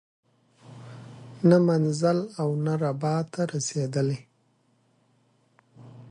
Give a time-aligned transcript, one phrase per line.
[1.49, 4.19] نه منزل او نه رباط ته رسیدلی